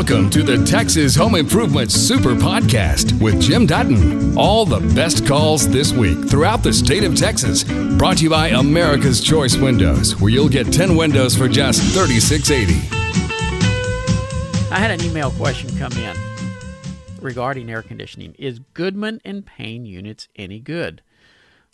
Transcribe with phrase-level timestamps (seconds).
[0.00, 4.34] Welcome to the Texas Home Improvement Super Podcast with Jim Dutton.
[4.34, 7.64] All the best calls this week throughout the state of Texas.
[7.98, 12.70] Brought to you by America's Choice Windows, where you'll get 10 windows for just $36.80.
[14.72, 16.16] I had an email question come in
[17.20, 18.34] regarding air conditioning.
[18.38, 21.02] Is Goodman and Payne units any good?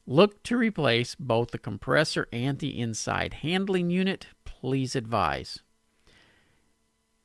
[0.04, 4.26] Look to replace both the compressor and the inside handling unit.
[4.44, 5.60] Please advise.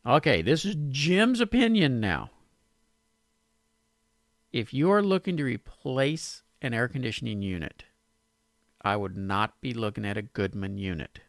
[0.06, 2.32] Okay, this is Jim's opinion now.
[4.52, 7.86] If you are looking to replace an air conditioning unit,
[8.82, 11.20] I would not be looking at a Goodman unit.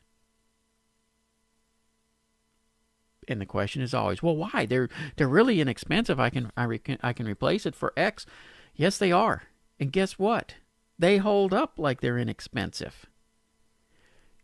[3.28, 4.66] And the question is always, well, why?
[4.66, 6.18] They're they're really inexpensive.
[6.18, 8.26] I can I, re- I can replace it for X.
[8.74, 9.44] Yes, they are.
[9.78, 10.56] And guess what?
[10.98, 13.06] They hold up like they're inexpensive.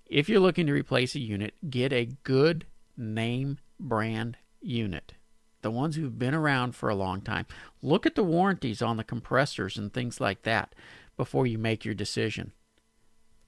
[0.06, 2.66] If you're looking to replace a unit, get a good
[2.96, 5.14] name brand unit.
[5.62, 7.46] The ones who've been around for a long time.
[7.82, 10.74] Look at the warranties on the compressors and things like that
[11.16, 12.52] before you make your decision.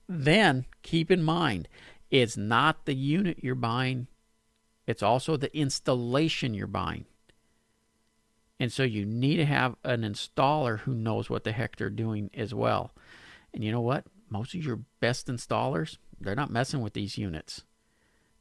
[0.09, 1.69] Then keep in mind,
[2.11, 4.09] it's not the unit you're buying,
[4.87, 7.05] it's also the installation you're buying.
[8.59, 12.29] And so you need to have an installer who knows what the heck they're doing
[12.35, 12.93] as well.
[13.55, 14.05] And you know what?
[14.29, 17.63] Most of your best installers, they're not messing with these units.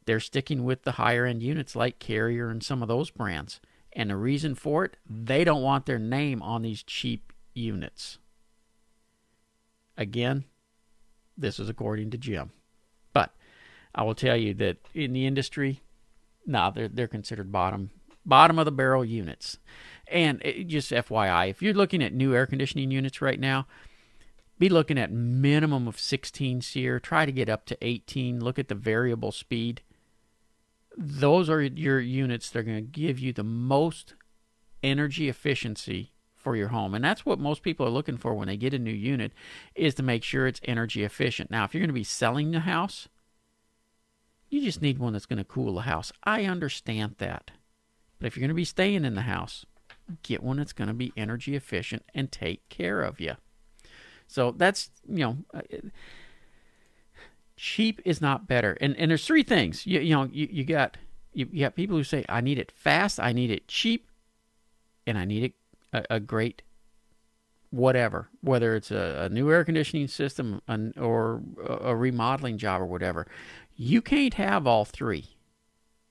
[0.10, 3.60] They're sticking with the higher end units like Carrier and some of those brands.
[3.94, 8.18] And the reason for it, they don't want their name on these cheap units.
[9.96, 10.46] Again,
[11.38, 12.50] this is according to Jim.
[13.14, 13.36] But
[13.94, 15.82] I will tell you that in the industry,
[16.44, 17.92] nah, they're they're considered bottom
[18.26, 19.60] bottom of the barrel units.
[20.08, 23.68] And it, just FYI, if you're looking at new air conditioning units right now,
[24.58, 27.00] be looking at minimum of 16 SEER.
[27.00, 28.40] Try to get up to 18.
[28.40, 29.84] Look at the variable speed
[31.00, 34.16] those are your units that are going to give you the most
[34.84, 36.94] energy efficiency for your home.
[36.94, 39.34] And that's what most people are looking for when they get a new unit
[39.76, 41.52] is to make sure it's energy efficient.
[41.52, 43.08] Now if you're going to be selling the house
[44.50, 46.12] you just need one that's going to cool the house.
[46.24, 47.52] I understand that.
[48.18, 49.64] But if you're going to be staying in the house
[50.24, 53.36] get one that's going to be energy efficient and take care of you
[54.28, 55.62] so that's you know uh,
[57.60, 58.78] cheap is not better.
[58.80, 59.86] And and there's three things.
[59.86, 60.98] You, you know, you, you got
[61.34, 64.08] you, you got people who say I need it fast, I need it cheap,
[65.06, 65.54] and I need it
[65.92, 66.62] a, a great
[67.72, 72.82] whatever, whether it's a, a new air conditioning system an, or a, a remodeling job
[72.82, 73.28] or whatever.
[73.76, 75.26] You can't have all three.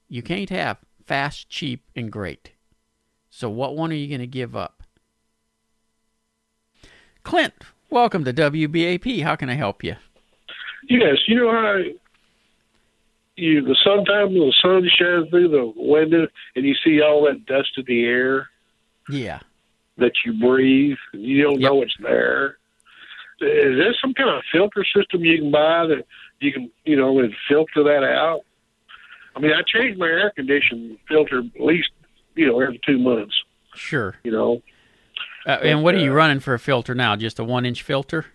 [0.08, 2.52] You can't have fast, cheap, and great.
[3.30, 4.82] So what one are you going to give up?
[7.24, 7.54] Clint,
[7.90, 9.22] welcome to WBAP.
[9.22, 9.96] How can I help you?
[10.88, 11.78] Yes, you know how
[13.36, 16.26] you the sometimes the sun shines through the window
[16.56, 18.48] and you see all that dust in the air.
[19.10, 19.40] Yeah.
[19.98, 21.70] That you breathe, you don't yep.
[21.70, 22.58] know it's there.
[23.40, 26.04] Is there some kind of filter system you can buy that
[26.40, 28.40] you can, you know, and filter that out?
[29.36, 31.90] I mean, I change my air conditioning filter at least,
[32.34, 33.34] you know, every two months.
[33.74, 34.16] Sure.
[34.24, 34.62] You know.
[35.46, 37.14] Uh, and what are you running for a filter now?
[37.14, 38.26] Just a one inch filter?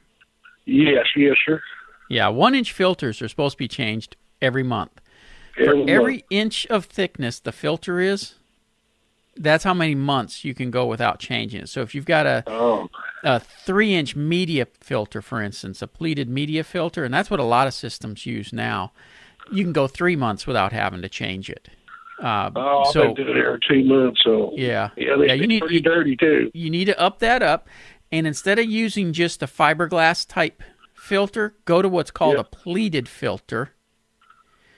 [0.65, 1.61] Yes, yes, sir.
[2.13, 5.01] Yeah, one inch filters are supposed to be changed every month.
[5.57, 8.35] Every For every inch of thickness the filter is,
[9.35, 11.69] that's how many months you can go without changing it.
[11.69, 12.87] So if you've got a oh.
[13.23, 17.43] a three inch media filter, for instance, a pleated media filter, and that's what a
[17.43, 18.91] lot of systems use now,
[19.51, 21.69] you can go three months without having to change it.
[22.21, 24.21] Uh, oh, so, I've been doing it every two months.
[24.23, 26.51] So yeah, yeah, yeah you need pretty you, dirty too.
[26.53, 27.67] You need to up that up,
[28.11, 30.61] and instead of using just a fiberglass type
[31.03, 33.71] filter, go to what's called a pleated filter.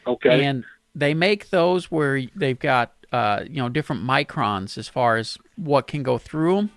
[0.08, 0.44] Okay.
[0.44, 5.38] And they make those where they've got uh, you know different microns as far as
[5.56, 6.72] what can go through them,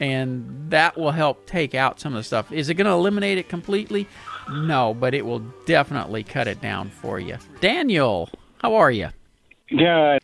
[0.00, 2.50] and that will help take out some of the stuff.
[2.50, 4.08] Is it going to eliminate it completely?
[4.50, 7.36] No, but it will definitely cut it down for you.
[7.60, 9.08] Daniel, how are you?
[9.68, 10.22] Good.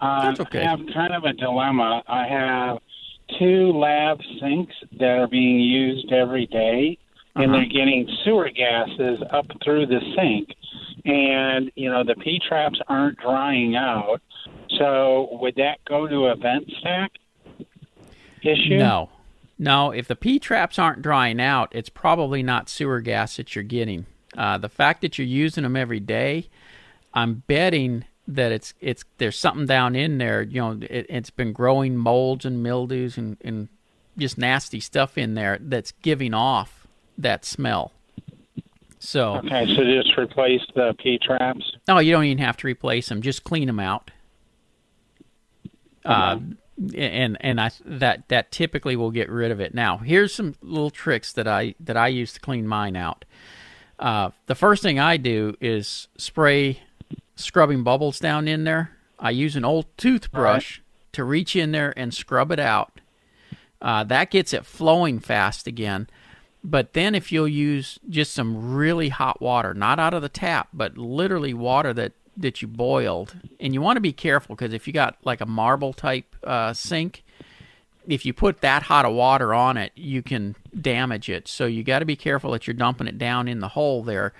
[0.00, 0.60] Uh, That's okay.
[0.60, 2.02] I have kind of a dilemma.
[2.06, 2.78] I have
[3.38, 6.98] two lab sinks that are being used every day
[7.38, 7.70] and they're uh-huh.
[7.72, 10.54] getting sewer gases up through the sink.
[11.04, 14.20] And, you know, the P traps aren't drying out.
[14.78, 17.12] So would that go to a vent stack
[18.42, 18.78] issue?
[18.78, 19.10] No.
[19.58, 23.64] No, if the P traps aren't drying out, it's probably not sewer gas that you're
[23.64, 24.06] getting.
[24.36, 26.48] Uh, the fact that you're using them every day,
[27.12, 30.42] I'm betting that it's it's there's something down in there.
[30.42, 33.68] You know, it, has been growing molds and mildews and, and
[34.16, 36.77] just nasty stuff in there that's giving off
[37.18, 37.92] that smell.
[39.00, 41.72] So okay, so just replace the P traps.
[41.86, 43.22] No, you don't even have to replace them.
[43.22, 44.10] Just clean them out.
[46.04, 46.38] Uh,
[46.96, 49.74] and and I that that typically will get rid of it.
[49.74, 53.24] Now, here's some little tricks that I that I use to clean mine out.
[53.98, 56.80] Uh, the first thing I do is spray
[57.36, 58.92] scrubbing bubbles down in there.
[59.18, 60.84] I use an old toothbrush right.
[61.12, 63.00] to reach in there and scrub it out.
[63.80, 66.08] Uh, that gets it flowing fast again.
[66.64, 70.68] But then, if you'll use just some really hot water, not out of the tap,
[70.72, 74.86] but literally water that that you boiled, and you want to be careful because if
[74.86, 77.24] you got like a marble type uh, sink,
[78.06, 81.46] if you put that hot of water on it, you can damage it.
[81.48, 84.32] So you got to be careful that you're dumping it down in the hole there.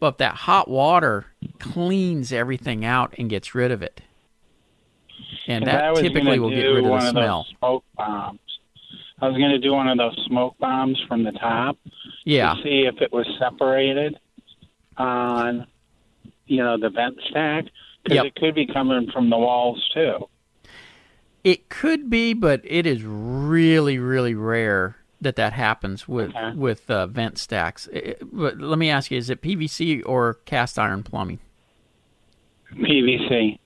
[0.00, 1.26] But that hot water
[1.60, 4.00] cleans everything out and gets rid of it,
[5.46, 7.46] and that typically will get rid of the smell.
[7.58, 8.40] smoke bombs.
[9.22, 11.78] I was going to do one of those smoke bombs from the top.
[12.24, 12.54] Yeah.
[12.54, 14.18] To see if it was separated
[14.98, 15.66] on
[16.46, 17.64] you know, the vent stack?
[18.02, 18.26] Because yep.
[18.26, 20.28] it could be coming from the walls too.
[21.44, 26.52] It could be, but it is really, really rare that that happens with okay.
[26.54, 27.88] with uh, vent stacks.
[27.92, 31.38] It, but let me ask you: Is it PVC or cast iron plumbing?
[32.74, 33.58] PVC.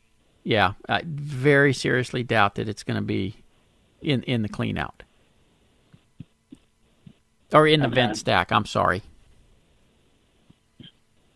[0.44, 3.36] Yeah, I very seriously doubt that it's going to be
[4.00, 5.02] in in the clean out
[7.52, 7.94] or in the okay.
[7.94, 8.52] vent stack.
[8.52, 9.02] I'm sorry.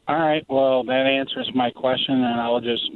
[0.09, 0.45] All right.
[0.49, 2.91] Well, that answers my question, and I'll just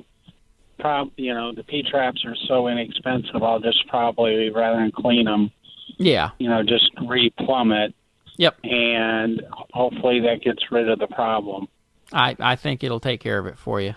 [0.79, 3.43] prob you know the P traps are so inexpensive.
[3.43, 5.51] I'll just probably rather than clean them.
[5.97, 6.31] Yeah.
[6.39, 7.95] You know, just replumb it.
[8.37, 8.59] Yep.
[8.65, 11.69] And hopefully that gets rid of the problem.
[12.13, 13.95] I I think it'll take care of it for you.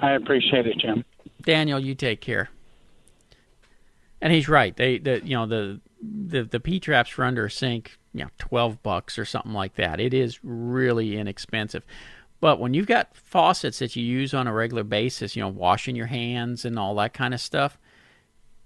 [0.00, 1.04] I appreciate it, Jim.
[1.42, 2.50] Daniel, you take care.
[4.20, 4.76] And he's right.
[4.76, 8.30] They the you know the the the P traps for under a sink you know,
[8.38, 10.00] 12 bucks or something like that.
[10.00, 11.84] It is really inexpensive.
[12.40, 15.96] But when you've got faucets that you use on a regular basis, you know, washing
[15.96, 17.78] your hands and all that kind of stuff,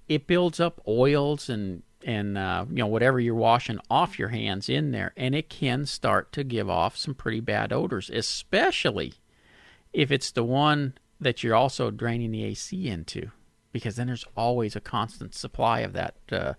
[0.09, 4.69] it builds up oils and and uh, you know whatever you're washing off your hands
[4.69, 9.15] in there, and it can start to give off some pretty bad odors, especially
[9.93, 13.31] if it's the one that you're also draining the AC into,
[13.73, 16.53] because then there's always a constant supply of that uh,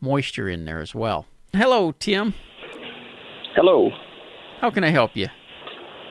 [0.00, 1.26] moisture in there as well.
[1.52, 2.34] Hello, Tim.
[3.54, 3.90] Hello.
[4.60, 5.28] How can I help you?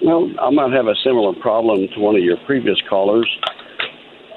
[0.03, 3.29] Well, I might have a similar problem to one of your previous callers.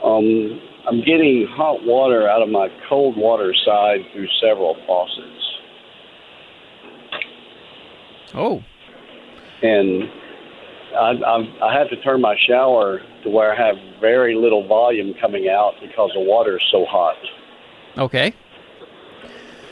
[0.05, 5.29] Um, I'm getting hot water out of my cold water side through several faucets.
[8.35, 8.65] Oh.
[9.63, 10.05] And
[10.95, 15.15] I, I've, I have to turn my shower to where I have very little volume
[15.21, 17.17] coming out because the water is so hot.
[17.99, 18.35] Okay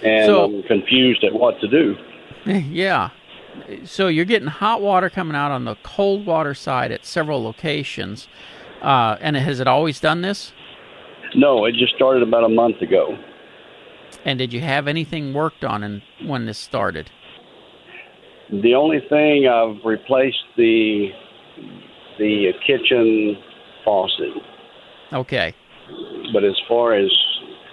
[0.02, 1.96] and so, I'm confused at what to do.
[2.46, 3.10] Yeah.
[3.84, 8.28] So you're getting hot water coming out on the cold water side at several locations.
[8.80, 10.52] Uh, and has it always done this?
[11.34, 13.18] No, it just started about a month ago.
[14.24, 17.10] And did you have anything worked on in, when this started?
[18.52, 21.10] The only thing I've replaced the
[22.18, 23.36] the kitchen
[23.84, 24.42] faucet.
[25.12, 25.54] Okay.
[26.32, 27.10] But as far as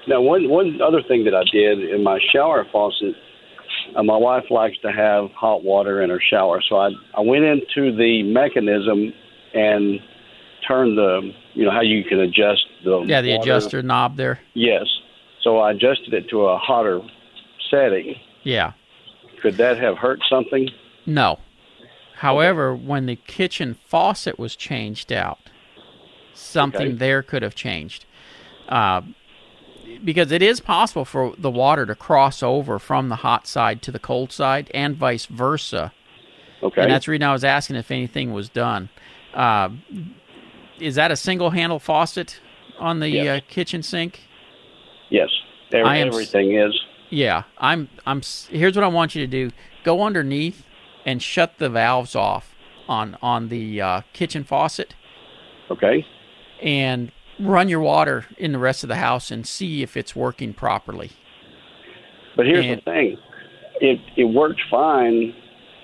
[0.07, 3.15] now, one one other thing that I did in my shower faucet,
[3.95, 7.44] uh, my wife likes to have hot water in her shower, so I I went
[7.44, 9.13] into the mechanism
[9.53, 10.00] and
[10.68, 13.42] turned the you know how you can adjust the yeah the water.
[13.42, 14.40] adjuster knob there.
[14.54, 14.85] Yes,
[15.42, 17.01] so I adjusted it to a hotter
[17.69, 18.16] setting.
[18.44, 18.73] Yeah.
[19.41, 20.69] Could that have hurt something?
[21.06, 21.39] No.
[22.15, 22.83] However, okay.
[22.83, 25.39] when the kitchen faucet was changed out,
[26.33, 26.95] something okay.
[26.95, 28.06] there could have changed.
[28.67, 29.01] Uh,
[30.03, 33.91] because it is possible for the water to cross over from the hot side to
[33.91, 35.94] the cold side and vice versa.
[36.61, 36.81] Okay.
[36.81, 38.89] And that's the reason I was asking if anything was done.
[39.33, 39.69] Uh,
[40.79, 42.39] is that a single handle faucet
[42.79, 43.41] on the yes.
[43.41, 44.21] uh, kitchen sink?
[45.09, 45.29] Yes.
[45.71, 46.73] Every, everything is.
[47.09, 47.44] Yeah.
[47.57, 49.52] I'm I'm here's what I want you to do.
[49.83, 50.66] Go underneath
[51.06, 52.54] and shut the valves off
[52.87, 54.95] on on the uh, kitchen faucet.
[55.69, 56.06] Okay.
[56.61, 60.54] And run your water in the rest of the house and see if it's working
[60.54, 61.11] properly.
[62.35, 63.18] But here's and, the thing:
[63.81, 65.33] it it worked fine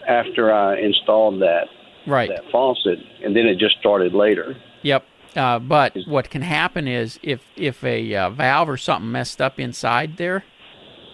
[0.08, 1.68] after I installed that
[2.06, 4.56] right that faucet, and then it just started later.
[4.82, 5.06] Yep.
[5.36, 9.60] Uh, but what can happen is if if a uh, valve or something messed up
[9.60, 10.44] inside there.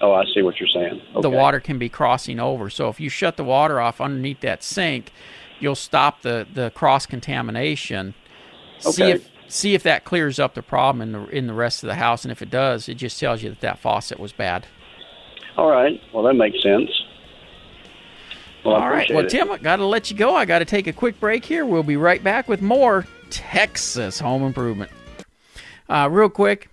[0.01, 1.01] Oh, I see what you're saying.
[1.12, 1.22] Okay.
[1.22, 2.70] The water can be crossing over.
[2.70, 5.12] So if you shut the water off underneath that sink,
[5.60, 8.13] you'll stop the, the cross contamination.
[8.86, 8.91] Okay.
[8.91, 11.88] See if see if that clears up the problem in the in the rest of
[11.88, 14.68] the house, and if it does, it just tells you that that faucet was bad.
[15.58, 16.00] All right.
[16.13, 16.89] Well, that makes sense.
[18.63, 19.10] Well, All right.
[19.13, 20.36] Well, Tim, I got to let you go.
[20.36, 21.65] I got to take a quick break here.
[21.65, 24.91] We'll be right back with more Texas home improvement.
[25.88, 26.70] Uh, real quick,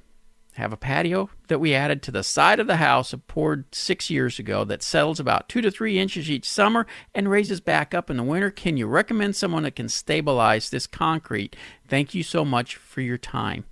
[0.54, 4.38] have a patio that we added to the side of the house, poured six years
[4.38, 8.17] ago, that settles about two to three inches each summer and raises back up in
[8.17, 8.50] the winter.
[8.50, 11.57] Can you recommend someone that can stabilize this concrete?
[11.88, 13.65] Thank you so much for your time.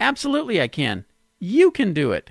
[0.00, 1.04] Absolutely, I can.
[1.38, 2.30] You can do it.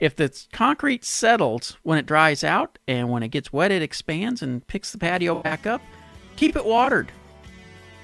[0.00, 4.42] If the concrete settles when it dries out and when it gets wet, it expands
[4.42, 5.80] and picks the patio back up,
[6.36, 7.10] keep it watered.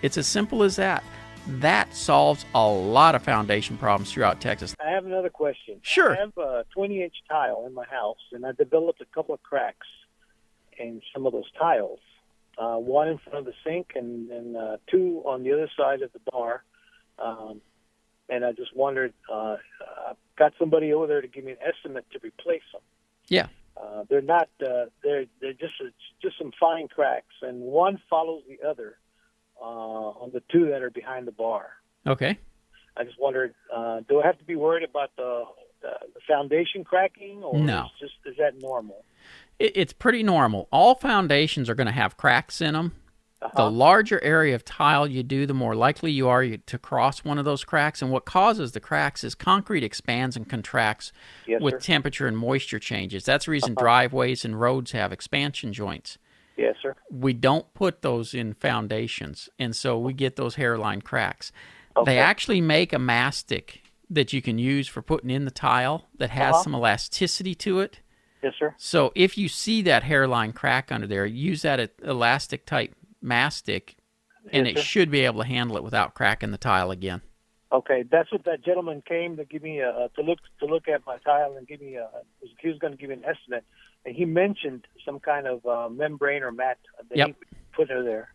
[0.03, 1.05] It's as simple as that.
[1.47, 4.75] That solves a lot of foundation problems throughout Texas.
[4.85, 5.79] I have another question.
[5.83, 6.17] Sure.
[6.17, 9.43] I have a 20 inch tile in my house, and I developed a couple of
[9.43, 9.87] cracks
[10.79, 12.01] in some of those tiles.
[12.59, 16.03] Uh, one in front of the sink, and, and uh, two on the other side
[16.03, 16.63] of the bar.
[17.19, 17.61] Um,
[18.29, 19.57] and I just wondered, uh,
[20.09, 22.83] I've got somebody over there to give me an estimate to replace them.
[23.29, 23.49] Yeah.
[23.77, 24.49] Uh, they're not.
[24.61, 28.99] Uh, they're they're just a, just some fine cracks, and one follows the other
[29.61, 31.71] uh, on the two that are behind the bar.
[32.07, 32.39] Okay.
[32.97, 35.45] I just wondered, uh, do I have to be worried about the,
[35.83, 35.91] the,
[36.27, 37.85] foundation cracking, or No.
[37.85, 39.05] is just is that normal?
[39.59, 40.69] It, it's pretty normal.
[40.71, 42.93] All foundations are going to have cracks in them.
[43.43, 43.65] Uh-huh.
[43.65, 47.39] The larger area of tile you do, the more likely you are to cross one
[47.39, 48.03] of those cracks.
[48.03, 51.11] And what causes the cracks is concrete expands and contracts
[51.47, 51.77] Yes, with sir.
[51.77, 51.85] Uh-huh.
[51.85, 53.25] temperature and moisture changes.
[53.25, 56.19] That's the reason driveways and roads have expansion joints.
[56.61, 56.95] Yes, sir.
[57.11, 61.53] We don't put those in foundations, and so we get those hairline cracks.
[61.97, 62.13] Okay.
[62.13, 66.31] They actually make a mastic that you can use for putting in the tile that
[66.31, 66.63] has Uh-huh.
[66.65, 68.01] some elasticity to it.
[68.43, 68.75] Yes, sir.
[68.77, 73.97] So if you see that hairline crack under there, use that elastic type mastic,
[74.53, 74.85] and Yes, it sir.
[74.85, 77.23] should be able to handle it without cracking the tile again.
[77.73, 81.07] Okay, that's what that gentleman came to give me a to look to look at
[81.07, 82.09] my tile and give me a.
[82.61, 83.65] He was going to give me an estimate,
[84.05, 86.79] and he mentioned some kind of uh, membrane or mat
[87.09, 87.27] that Yep.
[87.29, 87.35] he
[87.73, 88.33] put in there.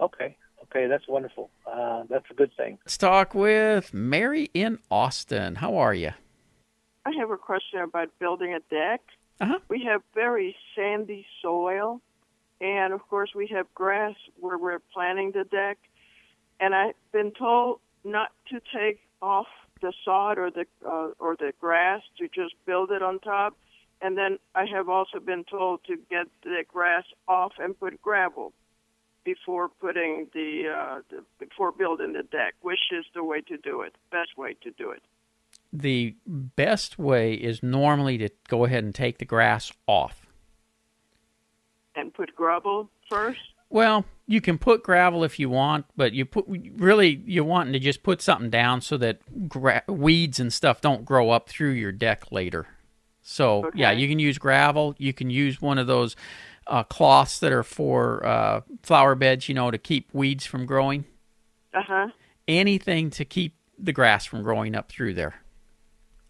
[0.00, 1.50] Okay, okay, that's wonderful.
[1.66, 2.78] Uh, that's a good thing.
[2.84, 5.56] Let's talk with Mary in Austin.
[5.56, 6.10] How are you?
[7.04, 9.00] I have a question about building a deck.
[9.40, 9.58] Uh-huh.
[9.68, 12.00] We have very sandy soil,
[12.60, 15.78] and of course, we have grass where we're planting the deck.
[16.58, 19.46] And I've been told not to take off
[19.82, 23.56] the sod or the uh, or the grass to just build it on top.
[24.02, 28.52] And then I have also been told to get the grass off and put gravel
[29.24, 32.54] before putting the, uh, the before building the deck.
[32.62, 33.94] Which is the way to do it?
[34.10, 35.02] Best way to do it.
[35.72, 40.26] The best way is normally to go ahead and take the grass off.
[41.94, 43.40] And put gravel first.
[43.68, 47.78] Well, you can put gravel if you want, but you put really you're wanting to
[47.78, 51.92] just put something down so that gra- weeds and stuff don't grow up through your
[51.92, 52.66] deck later.
[53.28, 54.94] So yeah, you can use gravel.
[54.98, 56.14] You can use one of those
[56.68, 61.04] uh, cloths that are for uh, flower beds, you know, to keep weeds from growing.
[61.74, 62.08] Uh huh.
[62.46, 65.42] Anything to keep the grass from growing up through there.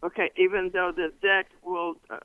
[0.03, 2.17] Okay, even though the deck will uh,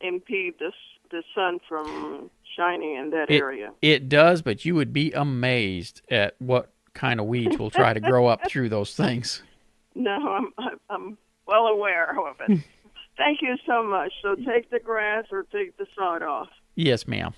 [0.00, 0.70] impede the
[1.10, 3.72] the sun from shining in that It, area.
[3.82, 8.00] it does, but you would be amazed at what kind of weeds will try to
[8.00, 9.42] grow up through those things.
[9.96, 12.60] No, I'm I'm- I'm well aware of it.
[13.24, 14.12] Thank you so much.
[14.20, 16.48] So take the grass or take the sod off.
[16.74, 17.32] Yes, ma'am.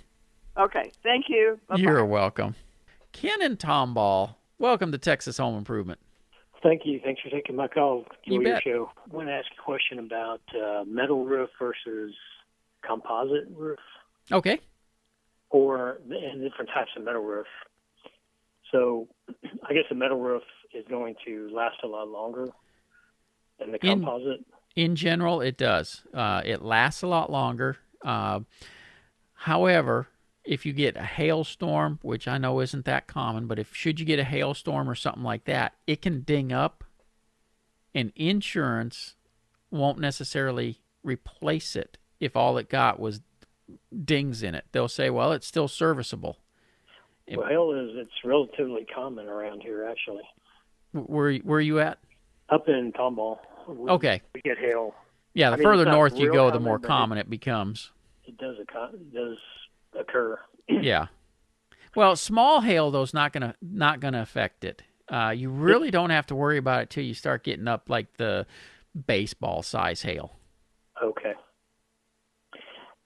[0.59, 1.61] Okay, thank you.
[1.69, 1.83] Bye-bye.
[1.83, 2.55] You're welcome.
[3.13, 6.01] Ken and Tomball, welcome to Texas Home Improvement.
[6.63, 7.01] Thank you.
[7.05, 8.07] Thanks for taking my call.
[8.25, 8.63] You Enjoy your bet.
[8.63, 8.91] show.
[9.13, 12.15] I want to ask a question about uh, metal roof versus
[12.83, 13.79] composite roof,
[14.33, 14.61] Okay.
[15.51, 17.47] or the and different types of metal roof.
[18.73, 19.07] So,
[19.69, 22.49] I guess the metal roof is going to last a lot longer
[23.59, 24.39] than the composite.
[24.39, 24.45] In
[24.97, 26.03] general, it does.
[26.13, 27.79] Uh, it lasts a lot longer.
[28.05, 28.41] Uh,
[29.35, 30.09] however,
[30.45, 34.07] if you get a hailstorm, which I know isn't that common, but if should you
[34.07, 36.85] get a hailstorm or something like that, it can ding up,
[37.95, 39.15] and insurance
[39.71, 43.21] won't necessarily replace it if all it got was
[44.05, 44.65] dings in it.
[44.73, 46.39] They'll say, "Well, it's still serviceable."
[47.31, 50.25] Well, hail is it's relatively common around here actually.
[50.95, 51.99] W- Where are you at?
[52.51, 54.21] Up in Tomball, we, Okay.
[54.35, 54.95] we get hail.
[55.35, 57.91] Yeah, the I mean, further north you go, the more but it- common it becomes.
[58.27, 58.91] It does occur.
[58.95, 59.37] It does
[59.99, 60.39] occur.
[60.69, 61.07] yeah.
[61.97, 64.83] Well, small hail though is not gonna not gonna affect it.
[65.09, 68.17] Uh, you really don't have to worry about it till you start getting up like
[68.17, 68.47] the
[69.07, 70.33] baseball size hail.
[71.03, 71.35] Okay.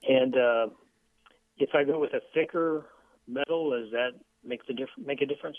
[0.07, 0.67] And uh,
[1.57, 2.85] if I go with a thicker
[3.27, 4.11] metal, does that
[4.43, 5.57] make the diff- make a difference?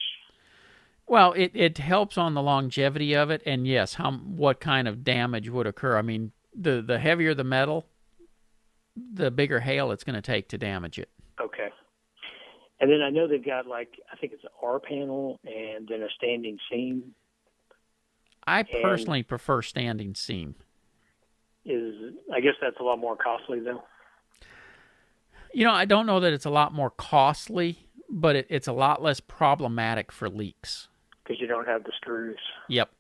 [1.11, 5.03] Well, it, it helps on the longevity of it, and yes, how what kind of
[5.03, 5.99] damage would occur?
[5.99, 7.87] I mean, the the heavier the metal,
[9.13, 11.09] the bigger hail it's going to take to damage it.
[11.41, 11.71] Okay.
[12.79, 16.01] And then I know they've got like I think it's an R panel and then
[16.01, 17.13] a standing seam.
[18.47, 20.55] I personally prefer standing seam.
[21.65, 23.83] is I guess that's a lot more costly though.
[25.53, 28.73] You know, I don't know that it's a lot more costly, but it, it's a
[28.73, 30.87] lot less problematic for leaks.
[31.31, 32.41] Because you don't have the screws.
[32.67, 32.91] Yep.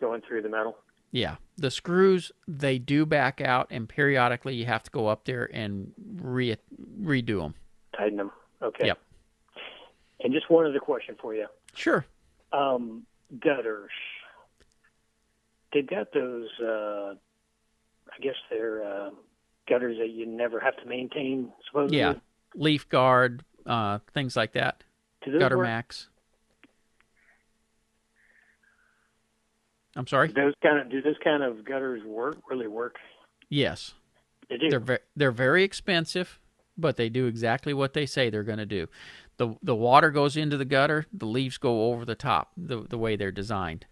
[0.00, 0.78] Going through the metal.
[1.12, 5.48] Yeah, the screws they do back out, and periodically you have to go up there
[5.54, 6.56] and re
[7.00, 7.54] redo them.
[7.96, 8.32] Tighten them.
[8.60, 8.88] Okay.
[8.88, 8.98] Yep.
[10.24, 11.46] And just one other question for you.
[11.72, 12.04] Sure.
[12.52, 13.06] Um,
[13.38, 13.92] gutters.
[15.72, 16.48] They've got those.
[16.60, 17.14] Uh,
[18.12, 19.10] I guess they're uh,
[19.68, 21.52] gutters that you never have to maintain.
[21.68, 21.98] Supposedly.
[21.98, 22.14] Yeah,
[22.56, 24.82] leaf guard, uh, things like that.
[25.24, 25.66] Gutter work?
[25.66, 26.08] max.
[29.98, 30.28] I'm sorry.
[30.28, 32.36] Those kind of do those kind of gutters work?
[32.48, 32.96] Really work?
[33.50, 33.94] Yes.
[34.48, 34.70] They do.
[34.70, 36.38] They're ve- they're very expensive,
[36.76, 38.86] but they do exactly what they say they're going to do.
[39.36, 41.04] the The water goes into the gutter.
[41.12, 42.52] The leaves go over the top.
[42.56, 43.84] The the way they're designed.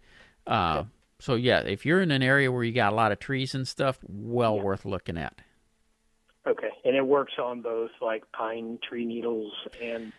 [0.46, 0.88] Uh, Okay.
[1.18, 3.66] So yeah, if you're in an area where you got a lot of trees and
[3.66, 5.40] stuff, well worth looking at.
[6.46, 10.12] Okay, and it works on both like pine tree needles and.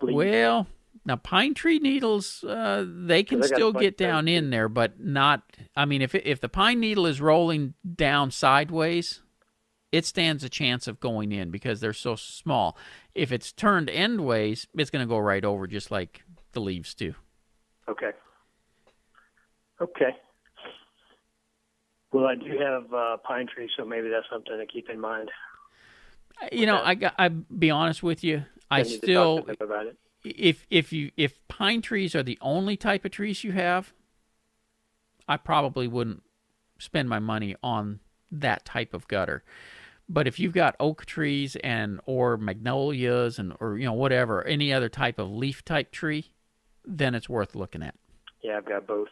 [0.00, 0.16] leaves.
[0.16, 0.66] Well,
[1.04, 5.42] now pine tree needles, uh, they can they still get down in there, but not.
[5.76, 9.22] I mean, if if the pine needle is rolling down sideways,
[9.92, 12.76] it stands a chance of going in because they're so small.
[13.14, 17.14] If it's turned endways, it's going to go right over, just like the leaves do.
[17.88, 18.10] Okay.
[19.80, 20.16] Okay.
[22.12, 25.30] Well, I do have uh, pine trees, so maybe that's something to keep in mind.
[26.52, 26.90] You know, Okay.
[26.90, 27.14] I got.
[27.18, 29.46] I be honest with you, I talk still
[30.28, 30.66] to them about it.
[30.66, 33.92] if if you if pine trees are the only type of trees you have,
[35.28, 36.22] I probably wouldn't
[36.78, 39.42] spend my money on that type of gutter.
[40.08, 44.72] But if you've got oak trees and or magnolias and or you know whatever any
[44.72, 46.32] other type of leaf type tree,
[46.84, 47.94] then it's worth looking at.
[48.42, 49.08] Yeah, I've got both.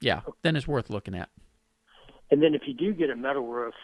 [0.00, 1.30] Yeah, then it's worth looking at.
[2.30, 3.74] And then if you do get a metal roof,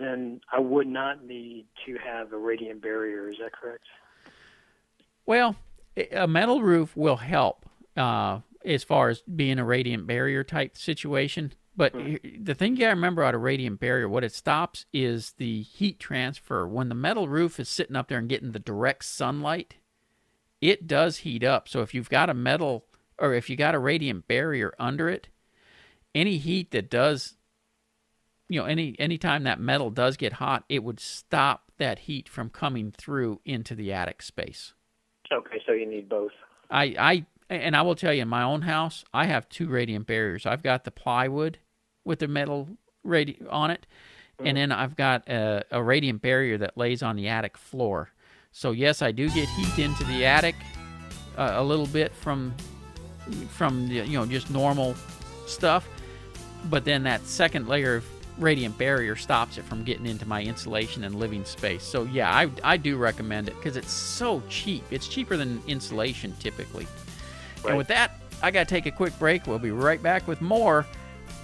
[0.00, 3.28] then I would not need to have a radiant barrier.
[3.28, 3.84] Is that correct?
[5.26, 5.56] Well,
[6.12, 11.52] a metal roof will help uh, as far as being a radiant barrier type situation.
[11.76, 14.86] But he- the thing you got to remember about a radiant barrier, what it stops
[14.92, 16.66] is the heat transfer.
[16.66, 19.76] When the metal roof is sitting up there and getting the direct sunlight,
[20.60, 21.68] it does heat up.
[21.68, 22.86] So if you've got a metal
[23.18, 25.28] or if you got a radiant barrier under it,
[26.14, 27.36] any heat that does,
[28.48, 32.48] you know, any anytime that metal does get hot, it would stop that heat from
[32.48, 34.72] coming through into the attic space.
[35.32, 36.32] Okay, so you need both.
[36.70, 40.06] I, I and I will tell you in my own house, I have two radiant
[40.06, 40.46] barriers.
[40.46, 41.58] I've got the plywood
[42.04, 42.68] with the metal
[43.06, 43.86] radi- on it,
[44.40, 48.10] and then I've got a, a radiant barrier that lays on the attic floor.
[48.52, 50.56] So yes, I do get heat into the attic
[51.36, 52.54] uh, a little bit from
[53.50, 54.94] from the, you know just normal
[55.46, 55.88] stuff,
[56.70, 58.04] but then that second layer of
[58.38, 61.82] radiant barrier stops it from getting into my insulation and living space.
[61.82, 64.84] So yeah, I I do recommend it because it's so cheap.
[64.90, 66.86] It's cheaper than insulation typically.
[67.66, 69.46] And with that, I got to take a quick break.
[69.46, 70.86] We'll be right back with more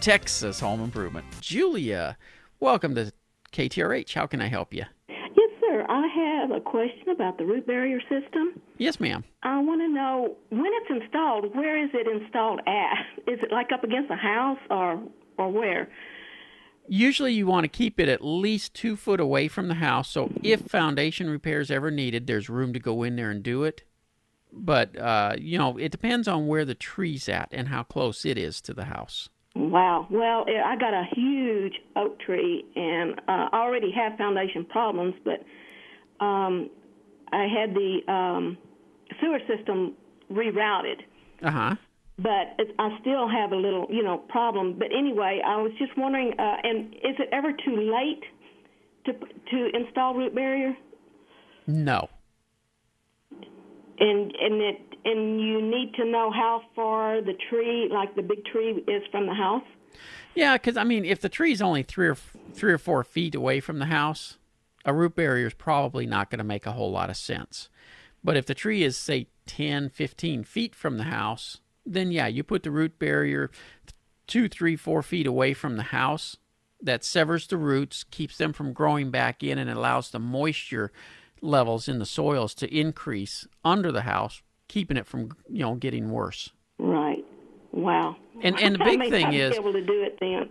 [0.00, 1.26] Texas home improvement.
[1.40, 2.16] Julia,
[2.61, 3.12] welcome to
[3.52, 4.14] KTRH.
[4.14, 4.85] How can I help you?
[5.09, 5.85] Yes, sir.
[5.88, 8.61] I have a question about the root barrier system.
[8.78, 9.24] Yes, ma'am.
[9.42, 13.33] I want to know when it's installed, where is it installed at?
[13.33, 15.02] Is it like up against a house or
[15.38, 15.88] or where?
[16.88, 20.11] Usually, you want to keep it at least two foot away from the house.
[20.11, 23.85] So, if foundation repairs ever needed, there's room to go in there and do it.
[24.53, 28.37] But uh, you know, it depends on where the tree's at and how close it
[28.37, 29.29] is to the house.
[29.55, 30.07] Wow.
[30.11, 35.14] Well, eh, I got a huge oak tree, and uh, I already have foundation problems,
[35.25, 35.45] but
[36.25, 36.71] um,
[37.33, 38.59] I had the um,
[39.21, 39.95] sewer system
[40.31, 41.01] rerouted.
[41.42, 41.77] Uh huh.
[42.18, 44.79] But I still have a little, you know, problem.
[44.79, 48.22] But anyway, I was just wondering, uh, and is it ever too late
[49.07, 50.77] to to install root barrier?
[51.66, 52.09] No.
[53.98, 58.44] And and it and you need to know how far the tree, like the big
[58.44, 59.64] tree, is from the house.
[60.35, 62.16] Yeah, because I mean, if the tree is only three or
[62.53, 64.38] three or four feet away from the house,
[64.85, 67.68] a root barrier is probably not going to make a whole lot of sense.
[68.25, 72.42] But if the tree is say 10, 15 feet from the house, then yeah, you
[72.42, 73.51] put the root barrier
[74.27, 76.37] two, three, four feet away from the house.
[76.85, 80.90] That severs the roots, keeps them from growing back in, and allows the moisture
[81.40, 86.11] levels in the soils to increase under the house, keeping it from you know getting
[86.11, 86.51] worse.
[86.79, 87.25] Right.
[87.71, 88.16] Wow.
[88.42, 90.49] And- and the I big may thing not is- be able to do it then.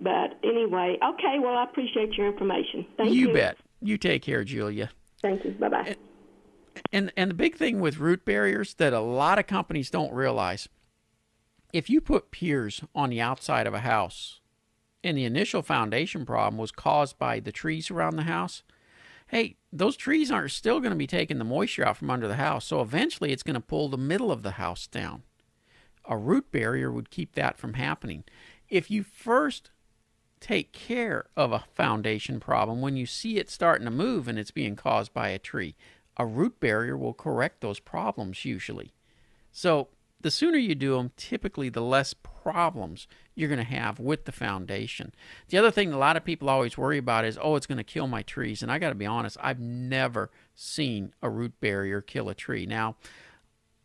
[0.00, 1.38] But anyway, okay.
[1.40, 2.84] Well, I appreciate your information.
[2.96, 3.28] Thank you.
[3.28, 3.56] you bet.
[3.80, 4.90] You take care, Julia.
[5.20, 5.52] Thank you.
[5.52, 5.96] Bye bye.
[6.92, 10.68] And and the big thing with root barriers that a lot of companies don't realize
[11.72, 14.40] if you put piers on the outside of a house
[15.02, 18.62] and the initial foundation problem was caused by the trees around the house,
[19.28, 22.36] hey, those trees aren't still going to be taking the moisture out from under the
[22.36, 22.66] house.
[22.66, 25.22] So eventually it's going to pull the middle of the house down.
[26.04, 28.24] A root barrier would keep that from happening.
[28.68, 29.70] If you first
[30.40, 34.50] take care of a foundation problem when you see it starting to move and it's
[34.50, 35.76] being caused by a tree,
[36.16, 38.92] a root barrier will correct those problems usually.
[39.50, 39.88] So
[40.20, 44.32] the sooner you do them, typically the less problems you're going to have with the
[44.32, 45.12] foundation.
[45.48, 47.84] The other thing a lot of people always worry about is, oh, it's going to
[47.84, 48.62] kill my trees.
[48.62, 52.66] And I got to be honest, I've never seen a root barrier kill a tree.
[52.66, 52.96] Now,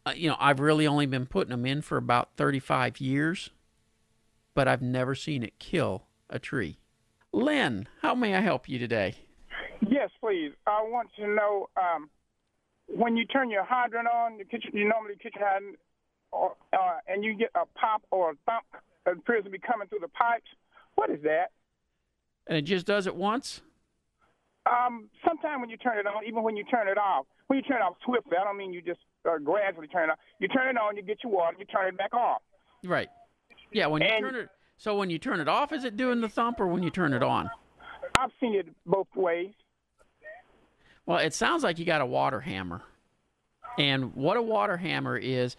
[0.06, 3.50] uh, you know, I've really only been putting them in for about 35 years,
[4.54, 6.78] but I've never seen it kill a tree.
[7.34, 9.16] Lynn, how may I help you today?
[9.90, 10.54] Yes, please.
[10.66, 12.10] I want to know um,
[12.88, 15.78] when you turn your hydrant on, the kitchen, you normally kitchen hydrant,
[16.32, 18.66] or, uh, and you get a pop or a thump
[19.06, 20.48] that appears to be coming through the pipes.
[20.96, 21.52] What is that?
[22.48, 23.62] And it just does it once?
[24.66, 27.64] Um, sometimes when you turn it on, even when you turn it off, when you
[27.64, 30.18] turn it off swiftly, I don't mean you just uh, gradually turn it on.
[30.40, 32.42] You turn it on, you get your water, you turn it back off.
[32.84, 33.10] Right.
[33.72, 36.22] Yeah, when you And- turn it so when you turn it off is it doing
[36.22, 37.50] the thump or when you turn it on?
[38.14, 39.54] I've seen it both ways.
[41.08, 42.84] Well, it sounds like you got a water hammer.
[43.80, 45.56] And what a water hammer is,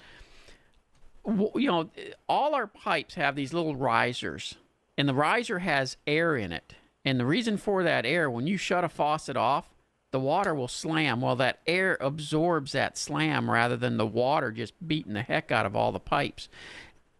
[1.26, 1.90] you know,
[2.28, 4.56] all our pipes have these little risers,
[4.96, 6.74] and the riser has air in it.
[7.04, 9.70] And the reason for that air, when you shut a faucet off,
[10.10, 11.20] the water will slam.
[11.20, 15.66] Well, that air absorbs that slam rather than the water just beating the heck out
[15.66, 16.48] of all the pipes.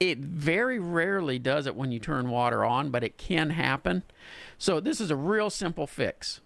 [0.01, 4.03] It very rarely does it when you turn water on, but it can happen.
[4.59, 6.41] So, this is a real simple fix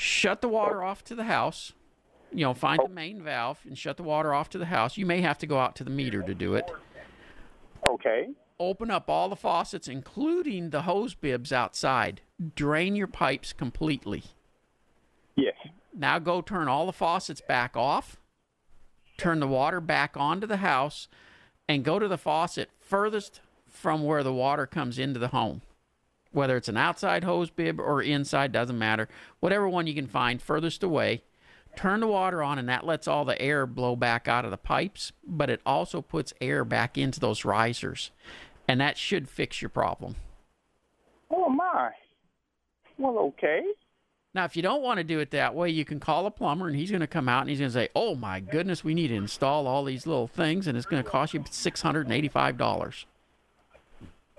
[0.00, 1.72] shut the water off to the house.
[2.32, 2.88] You know, find the oh.
[2.88, 4.96] main valve and shut the water off to the house.
[4.96, 6.70] You may have to go out to the meter to do it.
[7.86, 8.30] Okay.
[8.58, 12.22] Open up all the faucets, including the hose bibs outside.
[12.54, 14.24] Drain your pipes completely.
[15.36, 15.56] Yes.
[15.94, 18.16] Now go turn all the faucets back off.
[19.18, 21.08] Turn the water back onto the house
[21.68, 25.62] and go to the faucet furthest from where the water comes into the home.
[26.32, 29.08] Whether it's an outside hose bib or inside, doesn't matter.
[29.40, 31.22] Whatever one you can find furthest away.
[31.76, 34.56] Turn the water on, and that lets all the air blow back out of the
[34.56, 38.10] pipes, but it also puts air back into those risers.
[38.66, 40.16] And that should fix your problem.
[41.30, 41.90] Oh my.
[42.98, 43.62] Well, okay.
[44.34, 46.68] Now, if you don't want to do it that way, you can call a plumber
[46.68, 48.94] and he's going to come out and he's going to say, Oh my goodness, we
[48.94, 53.04] need to install all these little things and it's going to cost you $685.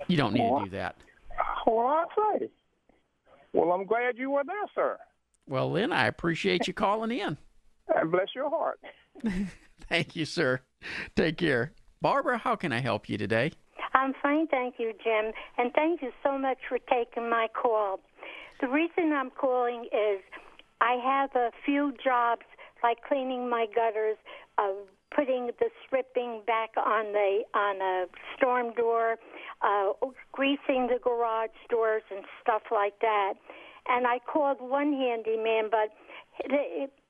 [0.08, 0.96] You don't need to do that.
[1.66, 2.04] Well, I
[2.38, 2.48] say.
[3.52, 4.98] Well, I'm glad you were there, sir.
[5.48, 7.36] Well, Lynn, I appreciate you calling in.
[7.94, 8.80] And bless your heart.
[9.88, 10.60] Thank you, sir.
[11.16, 11.72] Take care.
[12.00, 13.50] Barbara, how can I help you today?
[13.92, 18.00] I'm fine, thank you, Jim, and thank you so much for taking my call.
[18.60, 20.20] The reason I'm calling is
[20.80, 22.42] I have a few jobs
[22.82, 24.16] like cleaning my gutters,
[24.58, 24.72] uh,
[25.14, 29.16] putting the stripping back on the on a storm door,
[29.62, 29.92] uh,
[30.32, 33.34] greasing the garage doors and stuff like that.
[33.88, 35.90] And I called one handyman, but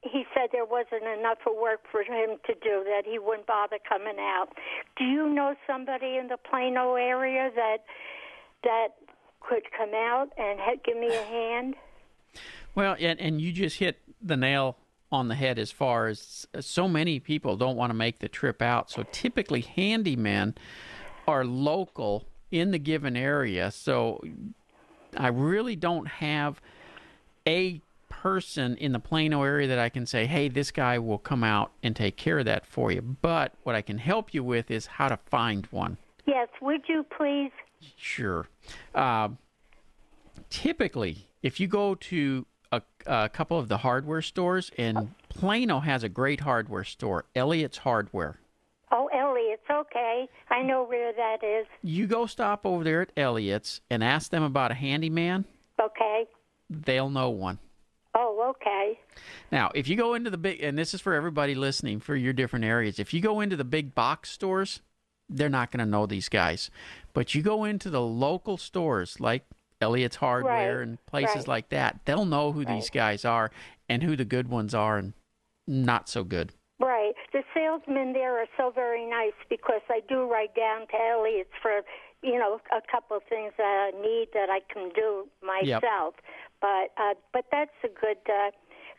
[0.03, 4.19] he said there wasn't enough work for him to do that he wouldn't bother coming
[4.19, 4.49] out.
[4.97, 7.79] Do you know somebody in the Plano area that
[8.65, 8.89] that
[9.41, 11.75] could come out and give me a hand?
[12.75, 14.77] Well, and you just hit the nail
[15.13, 18.63] on the head as far as so many people don't want to make the trip
[18.63, 18.91] out.
[18.91, 20.57] So typically, handymen
[21.29, 23.71] are local in the given area.
[23.71, 24.23] So
[25.17, 26.61] I really don't have
[27.47, 31.43] a person in the Plano area that I can say, hey, this guy will come
[31.43, 33.03] out and take care of that for you.
[33.03, 35.97] But what I can help you with is how to find one.
[36.27, 37.51] Yes, would you please?
[37.97, 38.47] Sure.
[38.95, 39.31] Uh,
[40.51, 46.03] typically, if you go to a, a couple of the hardware stores, and Plano has
[46.03, 48.39] a great hardware store, Elliott's Hardware.
[48.91, 50.29] Oh, Elliott's, okay.
[50.51, 51.67] I know where that is.
[51.83, 55.45] You go stop over there at Elliott's and ask them about a handyman.
[55.81, 56.27] Okay.
[56.69, 57.59] They'll know one.
[58.15, 58.99] Oh, okay.
[59.51, 62.35] Now, if you go into the big, and this is for everybody listening for your
[62.35, 64.81] different areas, if you go into the big box stores,
[65.31, 66.71] they're not going to know these guys.
[67.15, 69.47] But you go into the local stores like
[69.83, 71.49] Elliott's Hardware Right, and places right.
[71.49, 73.51] like that, they'll know who these guys are
[73.89, 75.13] and who the good ones are and
[75.67, 76.53] not so good.
[76.81, 77.13] Right.
[77.33, 81.83] The salesmen there are so very nice because I do write down to Elliott's for,
[82.23, 86.15] you know, a couple of things that I need that I can do myself.
[86.17, 86.25] Yep.
[86.61, 88.51] But uh, but that's a good uh,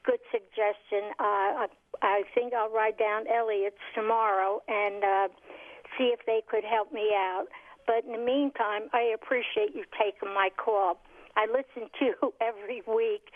[0.06, 1.12] good suggestion.
[1.20, 1.24] Uh,
[1.64, 1.68] I,
[2.02, 5.28] I think I'll write down Elliott's tomorrow and uh,
[5.98, 7.46] see if they could help me out.
[7.86, 11.00] But in the meantime, I appreciate you taking my call.
[11.36, 13.30] I listen to you every week,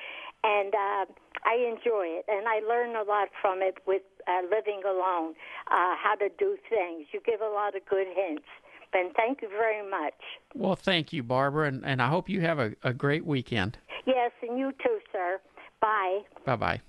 [0.44, 1.06] and uh,
[1.46, 5.34] I enjoy it, and I learn a lot from it with uh, living alone,
[5.72, 7.08] uh, how to do things.
[7.12, 8.46] You give a lot of good hints.
[8.94, 10.14] Ben, thank you very much.
[10.54, 13.78] Well, thank you, Barbara, and, and I hope you have a, a great weekend.
[14.06, 15.40] Yes, and you too, sir.
[15.82, 16.22] Bye.
[16.46, 16.82] Bye bye.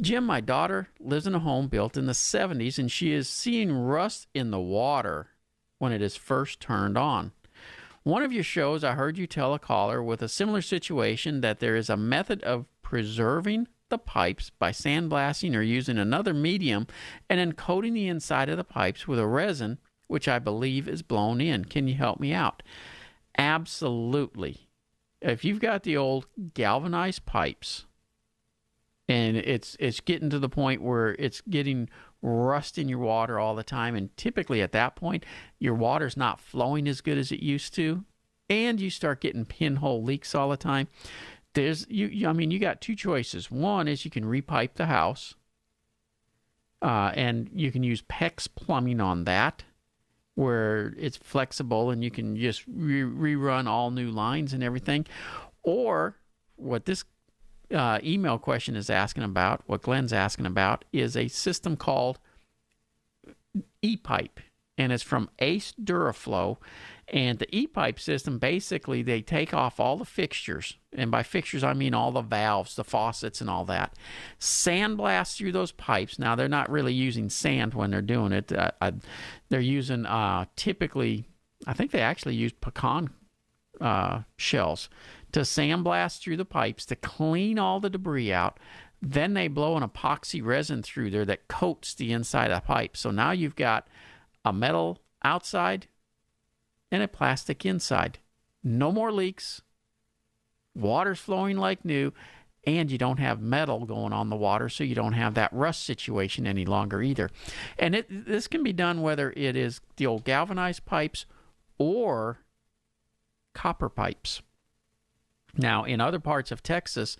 [0.00, 3.72] Jim, my daughter, lives in a home built in the 70s, and she is seeing
[3.72, 5.28] rust in the water
[5.78, 7.32] when it is first turned on.
[8.02, 11.60] One of your shows, I heard you tell a caller with a similar situation that
[11.60, 16.86] there is a method of preserving the pipes by sandblasting or using another medium
[17.28, 21.02] and then coating the inside of the pipes with a resin which I believe is
[21.02, 21.66] blown in.
[21.66, 22.62] Can you help me out?
[23.36, 24.68] Absolutely.
[25.20, 27.84] If you've got the old galvanized pipes
[29.08, 31.88] and it's it's getting to the point where it's getting
[32.20, 35.24] rust in your water all the time and typically at that point
[35.58, 38.04] your water's not flowing as good as it used to
[38.50, 40.88] and you start getting pinhole leaks all the time
[41.54, 45.34] there's you, I mean you got two choices one is you can repipe the house
[46.82, 49.64] uh, and you can use PEX plumbing on that
[50.34, 55.04] where it's flexible and you can just re- rerun all new lines and everything.
[55.64, 56.16] Or
[56.54, 57.04] what this
[57.74, 62.18] uh, email question is asking about, what Glenn's asking about, is a system called
[63.82, 64.38] ePipe,
[64.76, 66.58] and it's from Ace DuraFlo.
[67.10, 71.72] And the ePipe system basically they take off all the fixtures, and by fixtures I
[71.72, 73.94] mean all the valves, the faucets, and all that.
[74.38, 76.18] Sandblast through those pipes.
[76.18, 78.52] Now they're not really using sand when they're doing it.
[78.52, 78.92] Uh, uh,
[79.48, 81.24] they're using uh, typically,
[81.66, 83.08] I think they actually use pecan
[83.80, 84.90] uh, shells
[85.32, 88.58] to sandblast through the pipes to clean all the debris out.
[89.00, 92.96] Then they blow an epoxy resin through there that coats the inside of the pipe.
[92.96, 93.86] So now you've got
[94.44, 95.86] a metal outside
[96.90, 98.18] and a plastic inside.
[98.64, 99.62] No more leaks.
[100.74, 102.12] Water's flowing like new,
[102.64, 105.84] and you don't have metal going on the water, so you don't have that rust
[105.84, 107.30] situation any longer either.
[107.78, 111.26] And it, this can be done whether it is the old galvanized pipes
[111.78, 112.38] or
[113.54, 114.42] copper pipes.
[115.56, 117.16] Now, in other parts of Texas,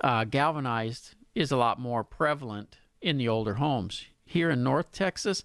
[0.00, 4.06] uh, galvanized is a lot more prevalent in the older homes.
[4.24, 5.44] Here in North Texas,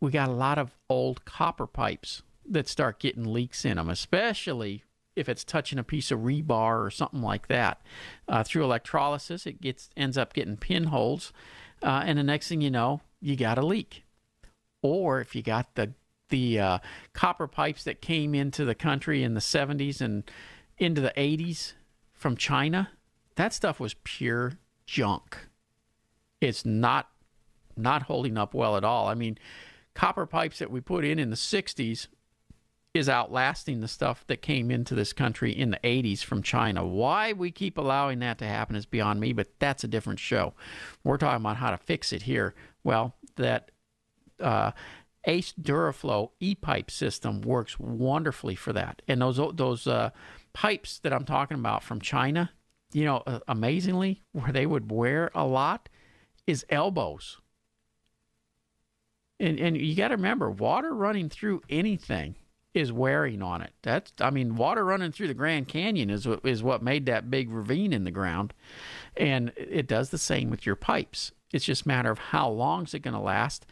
[0.00, 4.84] we got a lot of old copper pipes that start getting leaks in them, especially
[5.16, 7.80] if it's touching a piece of rebar or something like that.
[8.28, 11.32] Uh, through electrolysis, it gets ends up getting pinholes,
[11.82, 14.04] uh, and the next thing you know, you got a leak.
[14.82, 15.92] Or if you got the
[16.28, 16.78] the uh,
[17.14, 20.30] copper pipes that came into the country in the 70s and
[20.78, 21.74] into the 80s
[22.12, 22.90] from China,
[23.36, 25.36] that stuff was pure junk.
[26.40, 27.08] It's not
[27.76, 29.06] not holding up well at all.
[29.06, 29.38] I mean,
[29.94, 32.08] copper pipes that we put in in the 60s
[32.92, 36.84] is outlasting the stuff that came into this country in the 80s from China.
[36.84, 40.54] Why we keep allowing that to happen is beyond me, but that's a different show.
[41.04, 42.54] We're talking about how to fix it here.
[42.82, 43.70] Well, that
[44.40, 44.72] uh,
[45.24, 49.02] Ace DuraFlo e-pipe system works wonderfully for that.
[49.06, 50.10] And those those uh,
[50.58, 52.50] pipes that I'm talking about from China,
[52.92, 55.88] you know, uh, amazingly, where they would wear a lot
[56.48, 57.38] is elbows.
[59.38, 62.34] And and you got to remember, water running through anything
[62.74, 63.72] is wearing on it.
[63.82, 67.30] That's I mean, water running through the Grand Canyon is what is what made that
[67.30, 68.52] big ravine in the ground,
[69.16, 71.30] and it does the same with your pipes.
[71.52, 73.64] It's just a matter of how long is it going to last,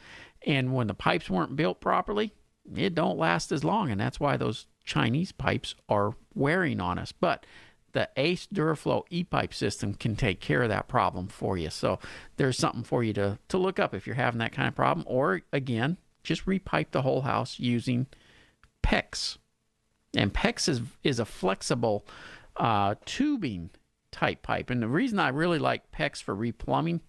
[0.46, 2.33] and when the pipes weren't built properly,
[2.77, 7.12] it don't last as long, and that's why those Chinese pipes are wearing on us.
[7.12, 7.44] But
[7.92, 11.70] the Ace DuraFlo e-pipe system can take care of that problem for you.
[11.70, 11.99] So
[12.37, 15.05] there's something for you to to look up if you're having that kind of problem,
[15.09, 18.07] or again, just repipe the whole house using
[18.83, 19.38] PEX.
[20.14, 22.07] And PEX is, is a flexible
[22.57, 23.70] uh, tubing
[24.12, 24.70] type pipe.
[24.70, 27.01] And the reason I really like PEX for replumbing,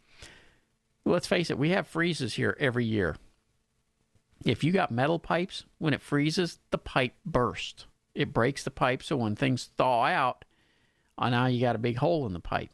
[1.05, 3.15] let's face it, we have freezes here every year.
[4.45, 7.85] If you got metal pipes, when it freezes, the pipe bursts.
[8.13, 10.45] It breaks the pipe, so when things thaw out,
[11.17, 12.71] uh, now you got a big hole in the pipe.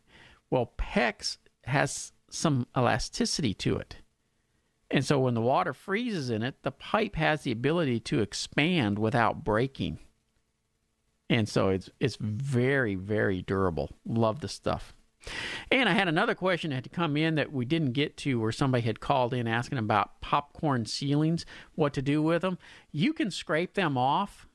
[0.49, 3.97] Well, PEX has some elasticity to it.
[4.91, 8.99] And so when the water freezes in it, the pipe has the ability to expand
[8.99, 9.99] without breaking.
[11.29, 13.89] And so it's it's very very durable.
[14.05, 14.93] Love the stuff.
[15.71, 18.39] And I had another question that had to come in that we didn't get to,
[18.39, 22.57] where somebody had called in asking about popcorn ceilings, what to do with them.
[22.91, 24.47] You can scrape them off,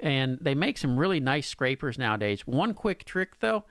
[0.00, 2.46] and they make some really nice scrapers nowadays.
[2.46, 3.64] One quick trick though,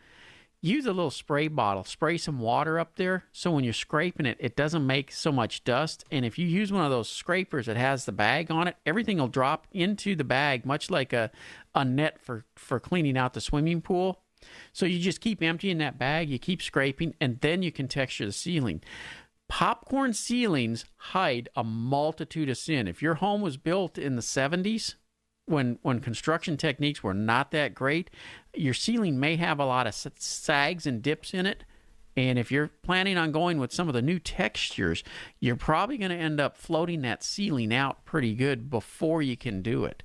[0.61, 4.37] use a little spray bottle, spray some water up there so when you're scraping it,
[4.39, 6.03] it doesn't make so much dust.
[6.11, 9.19] And if you use one of those scrapers that has the bag on it, everything
[9.19, 11.31] will drop into the bag, much like a,
[11.75, 14.21] a net for, for cleaning out the swimming pool.
[14.73, 18.25] So you just keep emptying that bag, you keep scraping, and then you can texture
[18.25, 18.81] the ceiling.
[19.47, 22.87] Popcorn ceilings hide a multitude of sin.
[22.87, 24.95] If your home was built in the 70s,
[25.45, 28.09] when when construction techniques were not that great,
[28.55, 31.63] your ceiling may have a lot of sags and dips in it.
[32.17, 35.03] And if you're planning on going with some of the new textures,
[35.39, 39.61] you're probably going to end up floating that ceiling out pretty good before you can
[39.61, 40.01] do it.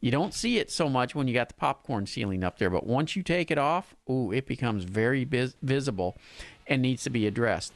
[0.00, 2.86] You don't see it so much when you got the popcorn ceiling up there, but
[2.86, 6.16] once you take it off, ooh, it becomes very vis- visible
[6.66, 7.72] and needs to be addressed.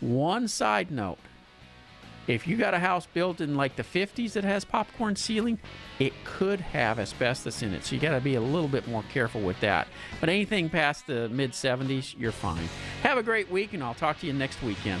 [0.00, 1.18] One side note
[2.28, 5.58] if you got a house built in like the 50s that has popcorn ceiling,
[5.98, 7.84] it could have asbestos in it.
[7.84, 9.88] So you got to be a little bit more careful with that.
[10.20, 12.68] But anything past the mid 70s, you're fine.
[13.02, 15.00] Have a great week, and I'll talk to you next weekend.